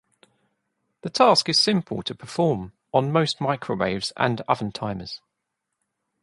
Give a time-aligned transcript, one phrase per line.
[1.01, 5.21] The task is simple to perform on most microwaves and oven timers.